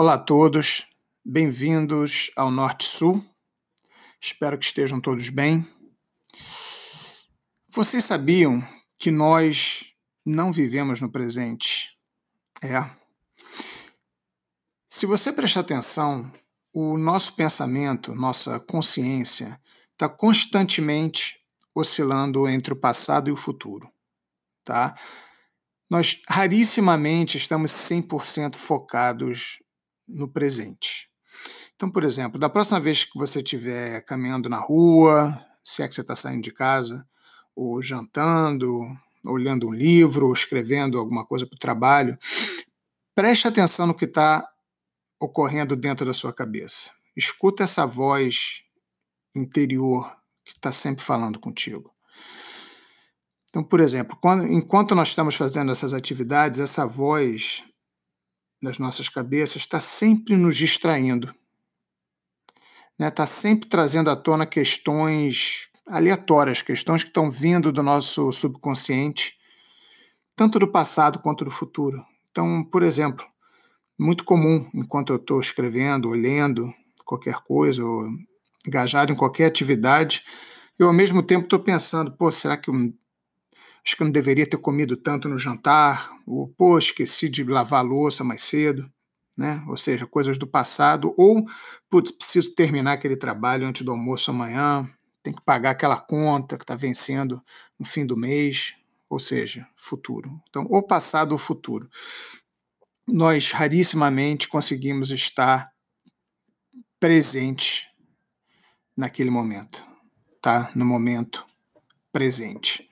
Olá 0.00 0.14
a 0.14 0.18
todos, 0.18 0.86
bem-vindos 1.24 2.30
ao 2.36 2.52
Norte 2.52 2.84
Sul. 2.84 3.20
Espero 4.22 4.56
que 4.56 4.64
estejam 4.64 5.00
todos 5.00 5.28
bem. 5.28 5.66
Vocês 7.68 8.04
sabiam 8.04 8.62
que 8.96 9.10
nós 9.10 9.92
não 10.24 10.52
vivemos 10.52 11.00
no 11.00 11.10
presente? 11.10 11.98
É. 12.62 12.88
Se 14.88 15.04
você 15.04 15.32
prestar 15.32 15.62
atenção, 15.62 16.32
o 16.72 16.96
nosso 16.96 17.34
pensamento, 17.34 18.14
nossa 18.14 18.60
consciência, 18.60 19.60
está 19.94 20.08
constantemente 20.08 21.40
oscilando 21.74 22.46
entre 22.48 22.72
o 22.72 22.80
passado 22.80 23.30
e 23.30 23.32
o 23.32 23.36
futuro. 23.36 23.92
Tá? 24.64 24.94
Nós 25.90 26.22
rarissimamente 26.28 27.36
estamos 27.36 27.72
100% 27.72 28.54
focados 28.54 29.58
no 30.08 30.28
presente. 30.28 31.08
Então, 31.76 31.90
por 31.90 32.02
exemplo, 32.02 32.38
da 32.38 32.48
próxima 32.48 32.80
vez 32.80 33.04
que 33.04 33.18
você 33.18 33.38
estiver 33.38 34.00
caminhando 34.02 34.48
na 34.48 34.58
rua, 34.58 35.38
se 35.62 35.82
é 35.82 35.88
que 35.88 35.94
você 35.94 36.00
está 36.00 36.16
saindo 36.16 36.42
de 36.42 36.52
casa, 36.52 37.06
ou 37.54 37.82
jantando, 37.82 38.80
ou 39.24 39.36
lendo 39.36 39.68
um 39.68 39.72
livro, 39.72 40.26
ou 40.26 40.32
escrevendo 40.32 40.98
alguma 40.98 41.24
coisa 41.24 41.46
para 41.46 41.56
o 41.56 41.58
trabalho, 41.58 42.18
preste 43.14 43.46
atenção 43.46 43.86
no 43.86 43.94
que 43.94 44.06
está 44.06 44.48
ocorrendo 45.20 45.76
dentro 45.76 46.06
da 46.06 46.14
sua 46.14 46.32
cabeça. 46.32 46.90
Escuta 47.16 47.64
essa 47.64 47.84
voz 47.84 48.62
interior 49.34 50.10
que 50.44 50.52
está 50.52 50.72
sempre 50.72 51.04
falando 51.04 51.38
contigo. 51.38 51.92
Então, 53.50 53.62
por 53.62 53.80
exemplo, 53.80 54.16
quando, 54.20 54.46
enquanto 54.46 54.94
nós 54.94 55.08
estamos 55.08 55.34
fazendo 55.34 55.72
essas 55.72 55.94
atividades, 55.94 56.60
essa 56.60 56.86
voz 56.86 57.64
nas 58.60 58.78
nossas 58.78 59.08
cabeças 59.08 59.62
está 59.62 59.80
sempre 59.80 60.36
nos 60.36 60.56
distraindo. 60.56 61.26
Está 61.26 61.36
né? 62.98 63.10
Tá 63.10 63.26
sempre 63.26 63.68
trazendo 63.68 64.10
à 64.10 64.16
tona 64.16 64.44
questões 64.44 65.68
aleatórias, 65.86 66.62
questões 66.62 67.02
que 67.02 67.10
estão 67.10 67.30
vindo 67.30 67.72
do 67.72 67.82
nosso 67.82 68.30
subconsciente, 68.32 69.38
tanto 70.36 70.58
do 70.58 70.68
passado 70.68 71.18
quanto 71.20 71.44
do 71.44 71.50
futuro. 71.50 72.04
Então, 72.30 72.62
por 72.64 72.82
exemplo, 72.82 73.24
muito 73.98 74.24
comum, 74.24 74.68
enquanto 74.74 75.12
eu 75.12 75.16
estou 75.16 75.40
escrevendo 75.40 76.08
ou 76.08 76.14
lendo 76.14 76.72
qualquer 77.04 77.36
coisa, 77.36 77.84
ou 77.84 78.06
engajado 78.66 79.12
em 79.12 79.16
qualquer 79.16 79.46
atividade, 79.46 80.22
eu 80.78 80.86
ao 80.86 80.92
mesmo 80.92 81.22
tempo 81.22 81.44
estou 81.44 81.58
pensando, 81.58 82.12
pô, 82.12 82.30
será 82.30 82.56
que 82.56 82.70
acho 83.88 83.96
que 83.96 84.04
não 84.04 84.10
deveria 84.10 84.46
ter 84.46 84.58
comido 84.58 84.98
tanto 84.98 85.30
no 85.30 85.38
jantar, 85.38 86.10
ou 86.26 86.46
pô, 86.46 86.78
esqueci 86.78 87.26
de 87.26 87.42
lavar 87.42 87.80
a 87.80 87.82
louça 87.82 88.22
mais 88.22 88.42
cedo, 88.42 88.86
né? 89.34 89.64
Ou 89.66 89.78
seja, 89.78 90.06
coisas 90.06 90.36
do 90.36 90.46
passado, 90.46 91.14
ou 91.16 91.42
putz, 91.88 92.10
preciso 92.10 92.54
terminar 92.54 92.92
aquele 92.92 93.16
trabalho 93.16 93.66
antes 93.66 93.80
do 93.80 93.90
almoço 93.90 94.30
amanhã, 94.30 94.86
tem 95.22 95.32
que 95.32 95.42
pagar 95.42 95.70
aquela 95.70 95.98
conta 95.98 96.58
que 96.58 96.64
está 96.64 96.76
vencendo 96.76 97.42
no 97.78 97.86
fim 97.86 98.04
do 98.04 98.14
mês, 98.14 98.74
ou 99.08 99.18
seja, 99.18 99.66
futuro. 99.74 100.38
Então, 100.50 100.66
ou 100.68 100.82
passado 100.82 101.32
ou 101.32 101.38
futuro. 101.38 101.88
Nós 103.06 103.52
rarissimamente 103.52 104.48
conseguimos 104.48 105.10
estar 105.10 105.66
presentes 107.00 107.86
naquele 108.94 109.30
momento, 109.30 109.82
tá? 110.42 110.70
No 110.74 110.84
momento 110.84 111.42
presente. 112.12 112.87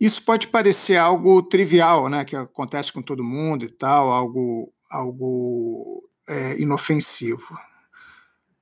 Isso 0.00 0.22
pode 0.22 0.48
parecer 0.48 0.96
algo 0.96 1.42
trivial, 1.42 2.08
né, 2.08 2.24
que 2.24 2.36
acontece 2.36 2.92
com 2.92 3.00
todo 3.00 3.24
mundo 3.24 3.64
e 3.64 3.70
tal, 3.70 4.12
algo, 4.12 4.72
algo 4.90 6.06
é, 6.28 6.60
inofensivo. 6.60 7.58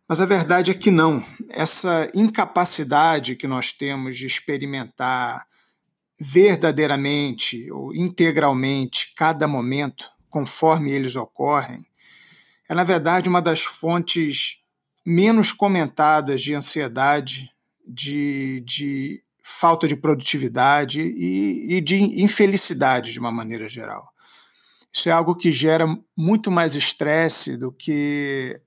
Mas 0.09 0.21
a 0.21 0.27
verdade 0.27 0.71
é 0.71 0.75
que 0.75 0.91
não. 0.91 1.25
Essa 1.49 2.11
incapacidade 2.15 3.37
que 3.37 3.47
nós 3.47 3.73
temos 3.73 4.17
de 4.17 4.27
experimentar 4.27 5.47
verdadeiramente 6.21 7.71
ou 7.73 7.95
integralmente 7.95 9.13
cada 9.17 9.49
momento, 9.49 10.09
conforme 10.31 10.93
eles 10.93 11.17
ocorrem, 11.17 11.85
é, 12.69 12.75
na 12.75 12.85
verdade, 12.85 13.29
uma 13.29 13.43
das 13.43 13.63
fontes 13.63 14.63
menos 15.05 15.53
comentadas 15.53 16.43
de 16.43 16.55
ansiedade, 16.55 17.51
de, 17.87 18.63
de 18.67 19.23
falta 19.47 19.87
de 19.87 19.95
produtividade 19.95 21.03
e, 21.03 21.77
e 21.77 21.81
de 21.83 21.97
infelicidade 22.23 23.13
de 23.13 23.21
uma 23.21 23.31
maneira 23.31 23.69
geral. 23.69 24.09
Isso 24.91 25.11
é 25.11 25.13
algo 25.13 25.37
que 25.37 25.53
gera 25.53 25.87
muito 26.17 26.51
mais 26.51 26.75
estresse 26.75 27.59
do 27.59 27.71
que 27.71 28.59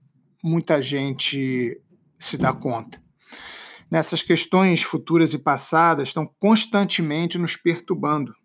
muita 0.43 0.79
gente 0.79 1.81
se 2.15 2.37
dá 2.37 2.53
conta. 2.53 3.01
Nessas 3.89 4.21
questões 4.21 4.83
futuras 4.83 5.33
e 5.33 5.39
passadas 5.39 6.09
estão 6.09 6.29
constantemente 6.39 7.39
nos 7.39 7.55
perturbando. 7.55 8.35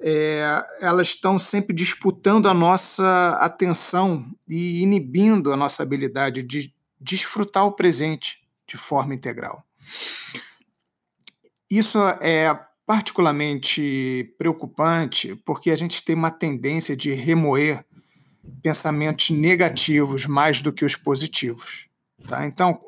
É, 0.00 0.64
elas 0.80 1.08
estão 1.08 1.38
sempre 1.38 1.74
disputando 1.74 2.48
a 2.48 2.54
nossa 2.54 3.36
atenção 3.40 4.24
e 4.48 4.80
inibindo 4.80 5.52
a 5.52 5.56
nossa 5.56 5.82
habilidade 5.82 6.42
de 6.42 6.72
desfrutar 6.98 7.66
o 7.66 7.72
presente 7.72 8.38
de 8.66 8.78
forma 8.78 9.14
integral. 9.14 9.62
Isso 11.70 11.98
é 12.20 12.58
particularmente 12.84 14.34
preocupante 14.36 15.36
porque 15.44 15.70
a 15.70 15.76
gente 15.76 16.02
tem 16.02 16.16
uma 16.16 16.30
tendência 16.32 16.96
de 16.96 17.12
remoer 17.12 17.84
pensamentos 18.60 19.30
negativos 19.30 20.26
mais 20.26 20.60
do 20.60 20.72
que 20.72 20.84
os 20.84 20.96
positivos. 20.96 21.86
Tá? 22.26 22.44
Então, 22.44 22.80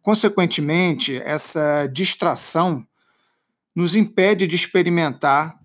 consequentemente, 0.00 1.16
essa 1.16 1.88
distração 1.88 2.86
nos 3.74 3.96
impede 3.96 4.46
de 4.46 4.54
experimentar 4.54 5.58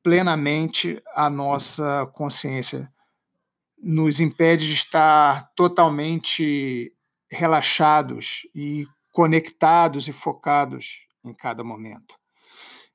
plenamente 0.00 1.02
a 1.16 1.28
nossa 1.28 2.06
consciência, 2.14 2.88
nos 3.82 4.20
impede 4.20 4.64
de 4.64 4.74
estar 4.74 5.50
totalmente 5.56 6.92
relaxados 7.28 8.46
e 8.54 8.86
conectados 9.12 10.06
e 10.06 10.12
focados 10.12 11.07
em 11.28 11.34
cada 11.34 11.62
momento. 11.62 12.16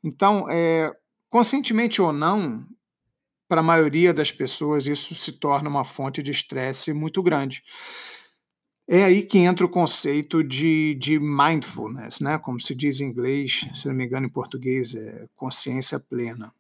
Então, 0.04 0.50
é, 0.50 0.92
conscientemente 1.30 2.02
ou 2.02 2.12
não, 2.12 2.68
para 3.48 3.62
a 3.62 3.64
maioria 3.64 4.14
das 4.14 4.32
pessoas 4.32 4.88
isso 4.88 5.14
se 5.16 5.34
torna 5.34 5.70
uma 5.70 5.84
fonte 5.84 6.24
de 6.24 6.32
estresse 6.32 6.92
muito 6.92 7.22
grande. 7.22 7.64
É 8.90 9.06
aí 9.06 9.24
que 9.24 9.38
entra 9.38 9.66
o 9.66 9.70
conceito 9.70 10.44
de, 10.44 10.96
de 10.96 11.18
mindfulness, 11.20 12.20
né? 12.20 12.38
como 12.38 12.60
se 12.60 12.76
diz 12.76 13.00
em 13.00 13.06
inglês, 13.06 13.66
se 13.74 13.88
não 13.88 13.96
me 13.96 14.06
engano 14.06 14.26
em 14.26 14.30
português, 14.30 14.94
é 14.94 15.28
consciência 15.36 16.00
plena. 16.00 16.54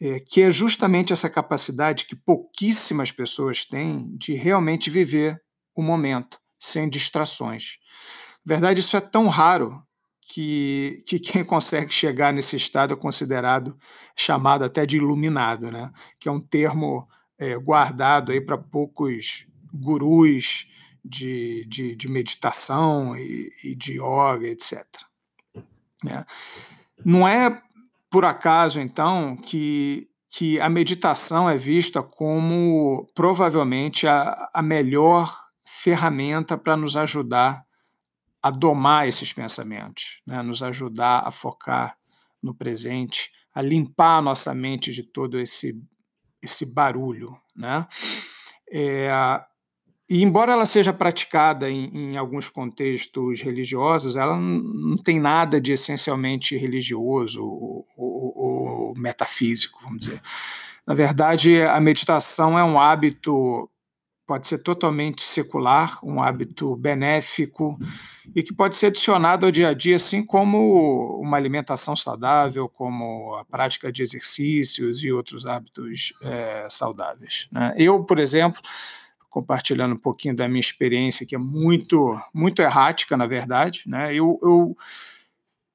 É, 0.00 0.18
que 0.20 0.42
é 0.42 0.50
justamente 0.50 1.12
essa 1.12 1.30
capacidade 1.30 2.06
que 2.06 2.16
pouquíssimas 2.16 3.12
pessoas 3.12 3.64
têm 3.64 4.16
de 4.16 4.34
realmente 4.34 4.90
viver 4.90 5.40
o 5.74 5.82
momento, 5.82 6.38
sem 6.58 6.88
distrações. 6.88 7.78
Na 8.44 8.54
verdade, 8.54 8.80
isso 8.80 8.96
é 8.96 9.00
tão 9.00 9.28
raro 9.28 9.83
que, 10.26 11.02
que 11.06 11.18
quem 11.18 11.44
consegue 11.44 11.92
chegar 11.92 12.32
nesse 12.32 12.56
estado 12.56 12.94
é 12.94 12.96
considerado 12.96 13.76
chamado 14.16 14.64
até 14.64 14.86
de 14.86 14.96
iluminado, 14.96 15.70
né? 15.70 15.90
que 16.18 16.28
é 16.28 16.32
um 16.32 16.40
termo 16.40 17.08
é, 17.38 17.56
guardado 17.56 18.32
para 18.44 18.56
poucos 18.56 19.46
gurus 19.72 20.68
de, 21.04 21.66
de, 21.66 21.94
de 21.94 22.08
meditação 22.08 23.16
e, 23.16 23.50
e, 23.64 23.74
de 23.74 23.98
yoga, 24.00 24.46
etc. 24.46 24.84
Né? 26.02 26.24
Não 27.04 27.26
é 27.28 27.60
por 28.08 28.24
acaso, 28.24 28.78
então, 28.78 29.36
que, 29.36 30.08
que 30.30 30.60
a 30.60 30.68
meditação 30.68 31.50
é 31.50 31.58
vista 31.58 32.02
como 32.02 33.10
provavelmente 33.14 34.06
a, 34.06 34.50
a 34.54 34.62
melhor 34.62 35.36
ferramenta 35.66 36.56
para 36.56 36.76
nos 36.76 36.96
ajudar 36.96 37.64
a 38.44 38.50
domar 38.50 39.08
esses 39.08 39.32
pensamentos, 39.32 40.20
né? 40.26 40.42
nos 40.42 40.62
ajudar 40.62 41.22
a 41.26 41.30
focar 41.30 41.96
no 42.42 42.54
presente, 42.54 43.30
a 43.54 43.62
limpar 43.62 44.18
a 44.18 44.22
nossa 44.22 44.54
mente 44.54 44.92
de 44.92 45.02
todo 45.02 45.40
esse, 45.40 45.74
esse 46.42 46.66
barulho. 46.66 47.34
Né? 47.56 47.86
É, 48.70 49.10
e 50.10 50.22
embora 50.22 50.52
ela 50.52 50.66
seja 50.66 50.92
praticada 50.92 51.70
em, 51.70 51.88
em 51.94 52.16
alguns 52.18 52.50
contextos 52.50 53.40
religiosos, 53.40 54.14
ela 54.14 54.38
não 54.38 54.98
tem 54.98 55.18
nada 55.18 55.58
de 55.58 55.72
essencialmente 55.72 56.54
religioso 56.54 57.42
ou, 57.42 57.86
ou, 57.96 58.32
ou 58.36 58.94
metafísico, 58.94 59.80
vamos 59.82 60.00
dizer. 60.00 60.20
Na 60.86 60.92
verdade, 60.92 61.62
a 61.62 61.80
meditação 61.80 62.58
é 62.58 62.62
um 62.62 62.78
hábito 62.78 63.70
pode 64.26 64.46
ser 64.46 64.58
totalmente 64.58 65.22
secular, 65.22 65.98
um 66.02 66.22
hábito 66.22 66.76
benéfico 66.76 67.78
e 68.34 68.42
que 68.42 68.54
pode 68.54 68.76
ser 68.76 68.86
adicionado 68.86 69.46
ao 69.46 69.52
dia 69.52 69.68
a 69.68 69.74
dia, 69.74 69.96
assim 69.96 70.24
como 70.24 71.20
uma 71.20 71.36
alimentação 71.36 71.94
saudável, 71.94 72.68
como 72.68 73.34
a 73.34 73.44
prática 73.44 73.92
de 73.92 74.02
exercícios 74.02 75.02
e 75.02 75.12
outros 75.12 75.44
hábitos 75.44 76.12
é, 76.22 76.66
saudáveis. 76.70 77.48
Né? 77.52 77.74
Eu, 77.76 78.02
por 78.04 78.18
exemplo, 78.18 78.60
compartilhando 79.28 79.94
um 79.94 79.98
pouquinho 79.98 80.34
da 80.34 80.48
minha 80.48 80.60
experiência, 80.60 81.26
que 81.26 81.34
é 81.34 81.38
muito, 81.38 82.18
muito 82.32 82.62
errática, 82.62 83.16
na 83.16 83.26
verdade. 83.26 83.82
Né? 83.86 84.14
Eu, 84.14 84.38
eu 84.42 84.76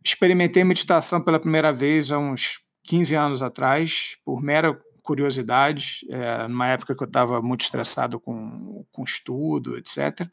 experimentei 0.03 0.63
meditação 0.63 1.21
pela 1.21 1.39
primeira 1.39 1.71
vez 1.71 2.11
há 2.11 2.17
uns 2.17 2.61
15 2.83 3.15
anos 3.15 3.41
atrás, 3.41 4.17
por 4.25 4.41
mera 4.41 4.79
curiosidade, 5.09 6.05
é, 6.07 6.47
numa 6.47 6.67
época 6.67 6.95
que 6.95 7.01
eu 7.01 7.07
estava 7.07 7.41
muito 7.41 7.61
estressado 7.61 8.19
com, 8.19 8.85
com 8.91 9.03
estudo, 9.03 9.75
etc. 9.75 10.29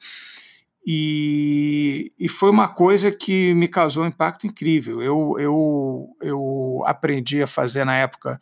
E, 0.86 2.12
e, 2.18 2.28
foi 2.28 2.50
uma 2.50 2.68
coisa 2.68 3.10
que 3.10 3.54
me 3.54 3.68
causou 3.68 4.04
um 4.04 4.08
impacto 4.08 4.46
incrível. 4.46 5.02
Eu, 5.02 5.34
eu, 5.38 6.08
eu 6.20 6.82
aprendi 6.84 7.42
a 7.42 7.46
fazer 7.46 7.86
na 7.86 7.96
época 7.96 8.38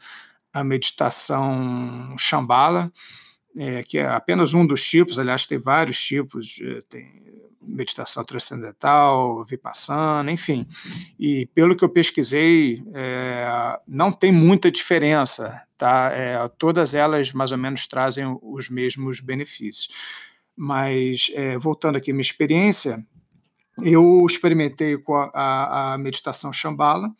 a 0.53 0.65
meditação 0.65 2.17
Shambhala, 2.19 2.93
é, 3.57 3.85
que 3.85 3.99
é 3.99 4.07
apenas 4.07 4.53
um 4.53 4.67
dos 4.67 4.85
tipos, 4.85 5.21
aliás, 5.21 5.47
tem 5.47 5.57
vários 5.57 6.03
tipos, 6.05 6.61
é, 6.61 6.81
tem 6.91 7.23
meditação 7.67 8.25
transcendental, 8.25 9.45
vipassana, 9.45 10.31
enfim. 10.31 10.67
E 11.19 11.47
pelo 11.55 11.77
que 11.77 11.85
eu 11.85 11.89
pesquisei, 11.89 12.83
é, 12.95 13.79
não 13.87 14.13
tem 14.13 14.33
muita 14.33 14.71
diferença, 14.71 15.63
tá? 15.77 16.11
É, 16.13 16.49
todas 16.59 16.95
elas 16.95 17.33
mais 17.33 17.53
ou 17.53 17.59
menos 17.59 17.87
trazem 17.87 18.25
os 18.43 18.69
mesmos 18.69 19.21
benefícios. 19.21 19.89
Mas, 20.57 21.31
é, 21.35 21.59
voltando 21.59 21.97
aqui 21.97 22.11
à 22.11 22.15
minha 22.15 22.23
experiência, 22.23 23.05
eu 23.83 24.25
experimentei 24.27 24.97
com 24.97 25.17
a, 25.17 25.31
a, 25.35 25.95
a 25.95 25.99
meditação 25.99 26.53
Shambhala, 26.53 27.11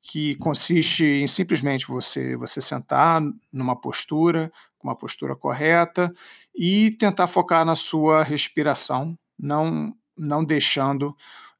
que 0.00 0.34
consiste 0.36 1.04
em 1.04 1.26
simplesmente 1.26 1.86
você, 1.86 2.36
você 2.36 2.60
sentar 2.60 3.22
numa 3.52 3.74
postura, 3.74 4.52
com 4.78 4.88
uma 4.88 4.96
postura 4.96 5.34
correta, 5.34 6.12
e 6.54 6.90
tentar 6.92 7.26
focar 7.26 7.64
na 7.64 7.74
sua 7.74 8.22
respiração, 8.22 9.16
não, 9.38 9.94
não 10.16 10.44
deixando 10.44 11.14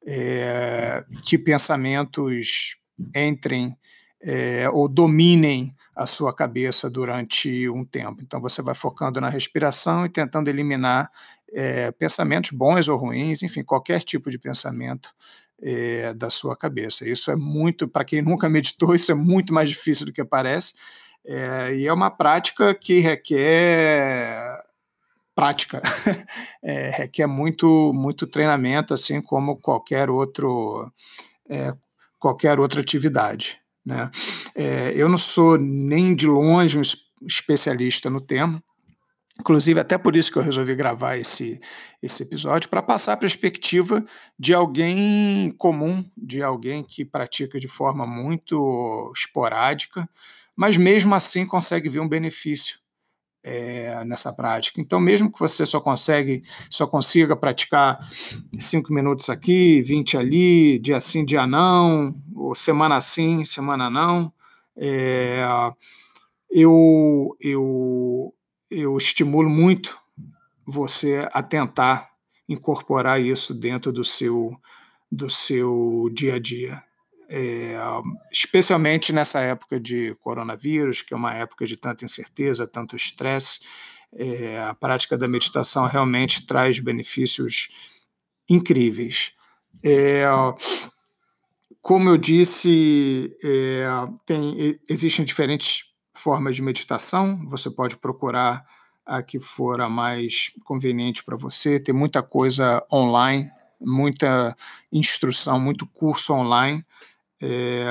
é, 0.06 1.04
que 1.22 1.38
pensamentos 1.38 2.76
entrem 3.14 3.76
é, 4.22 4.68
ou 4.70 4.88
dominem 4.88 5.74
a 5.94 6.06
sua 6.06 6.34
cabeça 6.34 6.90
durante 6.90 7.68
um 7.68 7.84
tempo. 7.84 8.22
Então 8.22 8.40
você 8.40 8.62
vai 8.62 8.74
focando 8.74 9.20
na 9.20 9.28
respiração 9.28 10.04
e 10.04 10.08
tentando 10.08 10.48
eliminar 10.48 11.10
é, 11.52 11.92
pensamentos 11.92 12.50
bons 12.50 12.88
ou 12.88 12.98
ruins, 12.98 13.42
enfim, 13.42 13.62
qualquer 13.62 14.00
tipo 14.00 14.30
de 14.30 14.38
pensamento 14.38 15.10
é, 15.62 16.12
da 16.14 16.30
sua 16.30 16.56
cabeça. 16.56 17.08
Isso 17.08 17.30
é 17.30 17.36
muito, 17.36 17.86
para 17.86 18.04
quem 18.04 18.22
nunca 18.22 18.48
meditou, 18.50 18.94
isso 18.94 19.12
é 19.12 19.14
muito 19.14 19.52
mais 19.52 19.68
difícil 19.68 20.06
do 20.06 20.12
que 20.12 20.24
parece. 20.24 20.74
E 21.72 21.86
é 21.86 21.92
uma 21.92 22.10
prática 22.10 22.74
que 22.74 22.98
requer 22.98 24.62
prática, 25.34 25.82
é, 26.62 26.90
requer 26.90 27.26
muito, 27.26 27.92
muito 27.92 28.26
treinamento, 28.26 28.94
assim 28.94 29.20
como 29.20 29.56
qualquer 29.56 30.08
outro, 30.08 30.90
é, 31.48 31.74
qualquer 32.18 32.58
outra 32.58 32.80
atividade. 32.80 33.58
Né? 33.84 34.10
É, 34.54 34.92
eu 34.94 35.08
não 35.08 35.18
sou 35.18 35.58
nem 35.58 36.14
de 36.14 36.26
longe 36.26 36.78
um 36.78 36.82
especialista 37.26 38.08
no 38.08 38.20
tema, 38.20 38.62
inclusive 39.38 39.80
até 39.80 39.98
por 39.98 40.14
isso 40.14 40.32
que 40.32 40.38
eu 40.38 40.42
resolvi 40.42 40.74
gravar 40.74 41.16
esse, 41.16 41.60
esse 42.00 42.22
episódio, 42.22 42.70
para 42.70 42.82
passar 42.82 43.14
a 43.14 43.16
perspectiva 43.16 44.04
de 44.38 44.54
alguém 44.54 45.52
comum, 45.58 46.04
de 46.16 46.42
alguém 46.42 46.82
que 46.82 47.04
pratica 47.04 47.58
de 47.58 47.68
forma 47.68 48.06
muito 48.06 49.12
esporádica, 49.14 50.08
mas 50.56 50.76
mesmo 50.76 51.14
assim 51.14 51.44
consegue 51.44 51.88
ver 51.88 52.00
um 52.00 52.08
benefício 52.08 52.78
é, 53.44 54.02
nessa 54.06 54.32
prática. 54.32 54.80
Então, 54.80 54.98
mesmo 54.98 55.30
que 55.30 55.38
você 55.38 55.66
só 55.66 55.80
consegue, 55.80 56.42
só 56.70 56.86
consiga 56.86 57.36
praticar 57.36 58.00
cinco 58.58 58.92
minutos 58.92 59.28
aqui, 59.28 59.82
20 59.82 60.16
ali, 60.16 60.78
dia 60.78 60.98
sim, 60.98 61.24
dia 61.24 61.46
não, 61.46 62.16
ou 62.34 62.54
semana 62.54 63.00
sim, 63.02 63.44
semana 63.44 63.90
não, 63.90 64.32
é, 64.76 65.44
eu, 66.50 67.36
eu, 67.40 68.34
eu 68.70 68.96
estimulo 68.96 69.50
muito 69.50 69.98
você 70.66 71.28
a 71.32 71.42
tentar 71.42 72.10
incorporar 72.48 73.20
isso 73.20 73.54
dentro 73.54 73.92
do 73.92 74.04
seu, 74.04 74.56
do 75.12 75.28
seu 75.28 76.08
dia 76.12 76.36
a 76.36 76.38
dia 76.38 76.82
é, 77.28 77.76
especialmente 78.30 79.12
nessa 79.12 79.40
época 79.40 79.80
de 79.80 80.14
coronavírus, 80.20 81.02
que 81.02 81.14
é 81.14 81.16
uma 81.16 81.34
época 81.34 81.66
de 81.66 81.76
tanta 81.76 82.04
incerteza, 82.04 82.66
tanto 82.66 82.96
estresse, 82.96 83.60
é, 84.16 84.60
a 84.60 84.74
prática 84.74 85.18
da 85.18 85.26
meditação 85.26 85.86
realmente 85.86 86.46
traz 86.46 86.78
benefícios 86.78 87.68
incríveis. 88.48 89.32
É, 89.82 90.24
como 91.80 92.08
eu 92.08 92.16
disse, 92.16 93.36
é, 93.42 93.86
tem, 94.24 94.78
existem 94.88 95.24
diferentes 95.24 95.92
formas 96.16 96.56
de 96.56 96.62
meditação, 96.62 97.44
você 97.48 97.70
pode 97.70 97.96
procurar 97.96 98.64
a 99.04 99.22
que 99.22 99.38
for 99.38 99.80
a 99.80 99.88
mais 99.88 100.52
conveniente 100.64 101.22
para 101.24 101.36
você, 101.36 101.78
tem 101.78 101.94
muita 101.94 102.22
coisa 102.22 102.82
online, 102.90 103.50
muita 103.80 104.56
instrução, 104.90 105.60
muito 105.60 105.86
curso 105.86 106.32
online 106.32 106.84
é, 107.44 107.86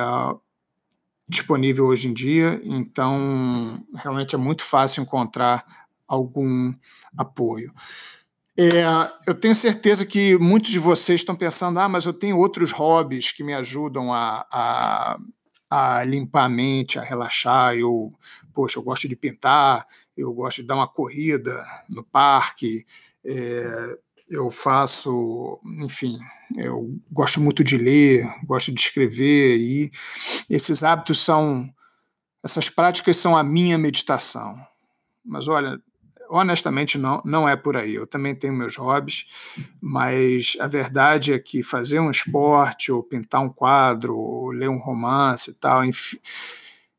disponível 1.27 1.85
hoje 1.85 2.07
em 2.07 2.13
dia, 2.13 2.59
então 2.63 3.83
realmente 3.95 4.33
é 4.33 4.37
muito 4.37 4.63
fácil 4.63 5.03
encontrar 5.03 5.85
algum 6.07 6.73
apoio. 7.15 7.71
É, 8.57 8.83
eu 9.27 9.33
tenho 9.33 9.55
certeza 9.55 10.05
que 10.05 10.37
muitos 10.37 10.71
de 10.71 10.79
vocês 10.79 11.21
estão 11.21 11.35
pensando: 11.35 11.79
ah, 11.79 11.89
mas 11.89 12.05
eu 12.05 12.13
tenho 12.13 12.37
outros 12.37 12.71
hobbies 12.71 13.31
que 13.31 13.43
me 13.43 13.53
ajudam 13.53 14.13
a, 14.13 14.45
a, 14.51 15.17
a 15.69 16.03
limpar 16.03 16.45
a 16.45 16.49
mente, 16.49 16.99
a 16.99 17.03
relaxar. 17.03 17.75
Eu, 17.75 18.13
poxa, 18.53 18.77
eu 18.77 18.83
gosto 18.83 19.07
de 19.07 19.15
pintar, 19.15 19.87
eu 20.15 20.31
gosto 20.33 20.61
de 20.61 20.67
dar 20.67 20.75
uma 20.75 20.87
corrida 20.87 21.63
no 21.89 22.03
parque, 22.03 22.85
é, 23.25 23.97
eu 24.33 24.49
faço, 24.49 25.59
enfim, 25.79 26.19
eu 26.57 26.99
gosto 27.11 27.39
muito 27.39 27.63
de 27.63 27.77
ler, 27.77 28.25
gosto 28.45 28.71
de 28.71 28.79
escrever, 28.79 29.57
e 29.57 29.91
esses 30.49 30.83
hábitos 30.83 31.23
são, 31.23 31.69
essas 32.43 32.69
práticas 32.69 33.17
são 33.17 33.37
a 33.37 33.43
minha 33.43 33.77
meditação. 33.77 34.55
Mas 35.23 35.47
olha, 35.47 35.79
honestamente 36.29 36.97
não, 36.97 37.21
não 37.23 37.47
é 37.47 37.55
por 37.55 37.77
aí. 37.77 37.93
Eu 37.95 38.07
também 38.07 38.35
tenho 38.35 38.53
meus 38.53 38.75
hobbies, 38.75 39.25
mas 39.79 40.57
a 40.59 40.67
verdade 40.67 41.33
é 41.33 41.39
que 41.39 41.63
fazer 41.63 41.99
um 41.99 42.11
esporte, 42.11 42.91
ou 42.91 43.03
pintar 43.03 43.41
um 43.41 43.49
quadro, 43.49 44.17
ou 44.17 44.51
ler 44.51 44.69
um 44.69 44.79
romance 44.79 45.51
e 45.51 45.53
tal, 45.53 45.85
enfim, 45.85 46.17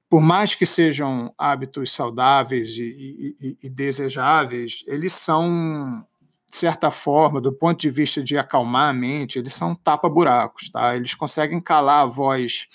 por 0.09 0.21
mais 0.21 0.55
que 0.55 0.65
sejam 0.65 1.35
hábitos 1.37 1.91
saudáveis 1.91 2.77
e, 2.79 3.37
e, 3.41 3.59
e 3.65 3.69
desejáveis, 3.69 4.85
eles 4.87 5.13
são 5.13 6.07
de 6.55 6.59
certa 6.59 6.89
forma, 6.89 7.41
do 7.41 7.53
ponto 7.53 7.81
de 7.81 7.91
vista 7.91 8.23
de 8.23 8.39
acalmar 8.39 8.91
a 8.91 8.93
mente, 8.93 9.41
eles 9.41 9.53
são 9.53 9.75
tapa-buracos, 9.75 10.71
tá? 10.71 10.95
Eles 10.95 11.13
conseguem 11.13 11.61
calar 11.61 12.03
a 12.03 12.07
voz 12.07 12.69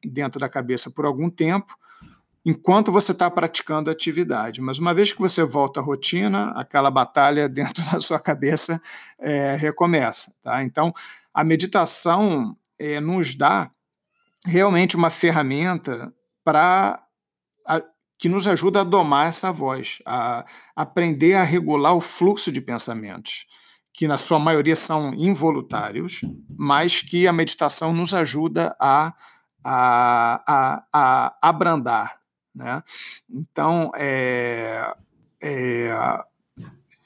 dentro 0.00 0.38
da 0.38 0.48
cabeça 0.48 0.92
por 0.92 1.04
algum 1.04 1.28
tempo, 1.28 1.76
enquanto 2.44 2.92
você 2.92 3.10
está 3.10 3.28
praticando 3.28 3.90
a 3.90 3.92
atividade. 3.92 4.60
Mas 4.60 4.78
uma 4.78 4.94
vez 4.94 5.12
que 5.12 5.18
você 5.18 5.42
volta 5.42 5.80
à 5.80 5.82
rotina, 5.82 6.52
aquela 6.52 6.88
batalha 6.88 7.48
dentro 7.50 7.84
da 7.90 7.98
sua 7.98 8.20
cabeça 8.20 8.80
é, 9.18 9.56
recomeça, 9.56 10.32
tá? 10.40 10.62
Então, 10.62 10.94
a 11.34 11.42
meditação 11.42 12.56
é, 12.78 13.00
nos 13.00 13.34
dá 13.34 13.68
realmente 14.44 14.94
uma 14.94 15.10
ferramenta 15.10 16.14
para 16.44 17.02
que 18.18 18.28
nos 18.28 18.48
ajuda 18.48 18.80
a 18.80 18.84
domar 18.84 19.28
essa 19.28 19.52
voz, 19.52 19.98
a 20.06 20.44
aprender 20.74 21.34
a 21.34 21.42
regular 21.42 21.94
o 21.94 22.00
fluxo 22.00 22.50
de 22.50 22.60
pensamentos, 22.60 23.46
que 23.92 24.08
na 24.08 24.16
sua 24.16 24.38
maioria 24.38 24.76
são 24.76 25.14
involuntários, 25.14 26.20
mas 26.48 27.02
que 27.02 27.26
a 27.26 27.32
meditação 27.32 27.92
nos 27.92 28.14
ajuda 28.14 28.74
a, 28.80 29.14
a, 29.64 30.42
a, 30.46 30.84
a 30.92 31.48
abrandar. 31.48 32.20
Né? 32.54 32.82
Então, 33.30 33.90
é, 33.94 34.94
é, 35.42 35.90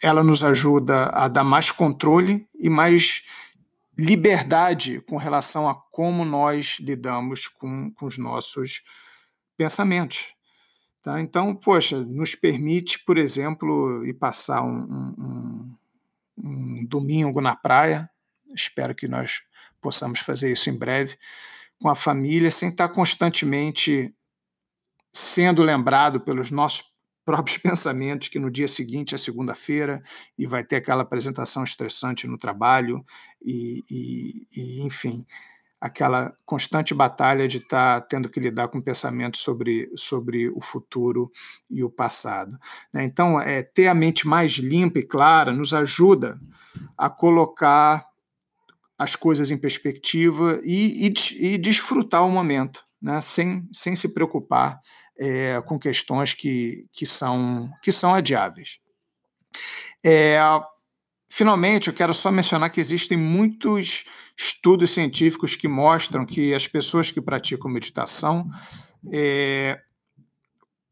ela 0.02 0.22
nos 0.22 0.42
ajuda 0.42 1.06
a 1.06 1.28
dar 1.28 1.44
mais 1.44 1.70
controle 1.70 2.48
e 2.58 2.70
mais 2.70 3.24
liberdade 3.98 5.00
com 5.02 5.16
relação 5.16 5.68
a 5.68 5.74
como 5.74 6.24
nós 6.24 6.78
lidamos 6.80 7.48
com, 7.48 7.90
com 7.92 8.06
os 8.06 8.16
nossos 8.16 8.82
pensamentos. 9.56 10.32
Tá? 11.02 11.20
Então, 11.20 11.54
poxa, 11.54 11.98
nos 12.04 12.34
permite, 12.34 13.02
por 13.04 13.16
exemplo, 13.16 14.04
ir 14.04 14.14
passar 14.14 14.62
um, 14.62 14.82
um, 15.18 15.76
um 16.38 16.86
domingo 16.86 17.40
na 17.40 17.56
praia. 17.56 18.08
Espero 18.54 18.94
que 18.94 19.08
nós 19.08 19.42
possamos 19.80 20.20
fazer 20.20 20.52
isso 20.52 20.68
em 20.68 20.76
breve 20.76 21.16
com 21.80 21.88
a 21.88 21.94
família, 21.94 22.50
sem 22.50 22.68
estar 22.68 22.90
constantemente 22.90 24.14
sendo 25.10 25.62
lembrado 25.62 26.20
pelos 26.20 26.50
nossos 26.50 26.90
próprios 27.24 27.58
pensamentos 27.58 28.28
que 28.28 28.38
no 28.38 28.50
dia 28.50 28.66
seguinte 28.66 29.14
é 29.14 29.18
segunda-feira 29.18 30.02
e 30.36 30.46
vai 30.46 30.64
ter 30.64 30.76
aquela 30.76 31.02
apresentação 31.02 31.62
estressante 31.62 32.26
no 32.26 32.36
trabalho 32.36 33.04
e, 33.40 33.82
e, 33.90 34.46
e 34.56 34.86
enfim 34.86 35.24
aquela 35.80 36.36
constante 36.44 36.92
batalha 36.92 37.48
de 37.48 37.58
estar 37.58 38.00
tá 38.00 38.06
tendo 38.06 38.28
que 38.28 38.38
lidar 38.38 38.68
com 38.68 38.82
pensamentos 38.82 39.40
sobre, 39.40 39.90
sobre 39.96 40.50
o 40.50 40.60
futuro 40.60 41.30
e 41.70 41.82
o 41.82 41.90
passado. 41.90 42.58
Né? 42.92 43.04
Então, 43.04 43.40
é, 43.40 43.62
ter 43.62 43.88
a 43.88 43.94
mente 43.94 44.28
mais 44.28 44.52
limpa 44.52 44.98
e 44.98 45.06
clara 45.06 45.52
nos 45.52 45.72
ajuda 45.72 46.38
a 46.98 47.08
colocar 47.08 48.06
as 48.98 49.16
coisas 49.16 49.50
em 49.50 49.56
perspectiva 49.56 50.60
e, 50.62 51.08
e, 51.08 51.54
e 51.54 51.58
desfrutar 51.58 52.26
o 52.26 52.30
momento, 52.30 52.84
né? 53.00 53.18
sem, 53.22 53.66
sem 53.72 53.96
se 53.96 54.12
preocupar 54.12 54.78
é, 55.18 55.62
com 55.62 55.78
questões 55.78 56.34
que, 56.34 56.86
que, 56.92 57.06
são, 57.06 57.72
que 57.82 57.90
são 57.90 58.12
adiáveis. 58.12 58.78
É, 60.04 60.38
finalmente, 61.30 61.88
eu 61.88 61.94
quero 61.94 62.12
só 62.12 62.30
mencionar 62.30 62.68
que 62.68 62.80
existem 62.80 63.16
muitos 63.16 64.04
estudos 64.36 64.90
científicos 64.90 65.56
que 65.56 65.68
mostram 65.68 66.26
que 66.26 66.52
as 66.52 66.66
pessoas 66.66 67.10
que 67.10 67.20
praticam 67.20 67.70
meditação, 67.70 68.50
é, 69.12 69.80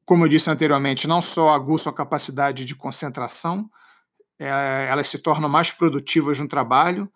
como 0.05 0.25
eu 0.25 0.29
disse 0.29 0.49
anteriormente, 0.49 1.09
não 1.09 1.21
só 1.21 1.51
aguçam 1.51 1.93
a 1.93 1.97
capacidade 1.97 2.65
de 2.65 2.75
concentração, 2.75 3.69
é, 4.39 4.89
elas 4.89 5.09
se 5.09 5.19
tornam 5.19 5.49
mais 5.49 5.73
produtivas 5.73 6.39
no 6.39 6.49
trabalho, 6.49 7.11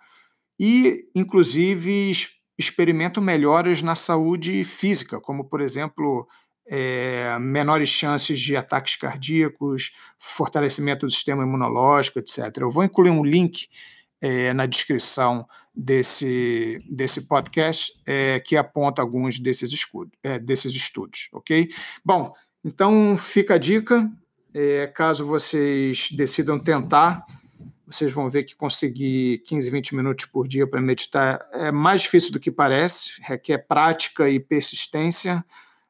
e, 0.58 1.08
inclusive, 1.14 2.12
experimentam 2.58 3.22
melhoras 3.22 3.82
na 3.82 3.94
saúde 3.94 4.64
física, 4.64 5.20
como, 5.20 5.44
por 5.44 5.60
exemplo, 5.60 6.28
é, 6.66 7.38
menores 7.38 7.88
chances 7.88 8.40
de 8.40 8.56
ataques 8.56 8.96
cardíacos, 8.96 9.92
fortalecimento 10.18 11.06
do 11.06 11.12
sistema 11.12 11.42
imunológico, 11.42 12.18
etc. 12.18 12.56
Eu 12.60 12.70
vou 12.70 12.84
incluir 12.84 13.10
um 13.10 13.24
link 13.24 13.68
é, 14.20 14.52
na 14.52 14.66
descrição 14.66 15.46
desse, 15.74 16.82
desse 16.88 17.22
podcast 17.22 17.92
é, 18.06 18.38
que 18.40 18.56
aponta 18.56 19.02
alguns 19.02 19.40
desses, 19.40 19.72
escudos, 19.72 20.12
é, 20.22 20.38
desses 20.38 20.74
estudos, 20.74 21.28
ok? 21.32 21.68
Bom, 22.04 22.32
então 22.64 23.16
fica 23.18 23.54
a 23.54 23.58
dica, 23.58 24.08
é, 24.54 24.86
caso 24.86 25.26
vocês 25.26 26.10
decidam 26.12 26.58
tentar 26.58 27.26
vocês 27.92 28.10
vão 28.10 28.30
ver 28.30 28.44
que 28.44 28.56
conseguir 28.56 29.42
15, 29.46 29.70
20 29.70 29.94
minutos 29.94 30.24
por 30.24 30.48
dia 30.48 30.66
para 30.66 30.80
meditar 30.80 31.46
é 31.52 31.70
mais 31.70 32.02
difícil 32.02 32.32
do 32.32 32.40
que 32.40 32.50
parece, 32.50 33.20
requer 33.20 33.58
prática 33.58 34.30
e 34.30 34.40
persistência, 34.40 35.44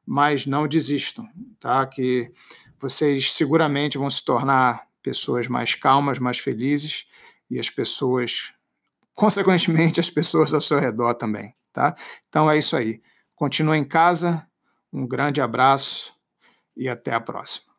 mas 0.07 0.47
não 0.47 0.67
desistam, 0.67 1.29
tá? 1.59 1.87
Que 1.87 2.31
vocês 2.79 3.33
seguramente 3.33 3.99
vão 3.99 4.11
se 4.11 4.25
tornar 4.25 4.87
pessoas 5.03 5.47
mais 5.49 5.75
calmas, 5.75 6.19
mais 6.19 6.39
felizes 6.39 7.07
e 7.51 7.59
as 7.59 7.71
pessoas, 7.71 8.53
consequentemente, 9.15 10.01
as 10.01 10.11
pessoas 10.11 10.53
ao 10.53 10.61
seu 10.61 10.79
redor 10.79 11.15
também, 11.15 11.55
tá? 11.73 11.95
Então 12.29 12.51
é 12.51 12.59
isso 12.59 12.77
aí. 12.77 13.01
Continua 13.35 13.77
em 13.77 13.85
casa, 13.85 14.47
um 14.93 15.07
grande 15.07 15.41
abraço 15.41 16.15
e 16.77 16.89
até 16.89 17.13
a 17.13 17.21
próxima. 17.21 17.73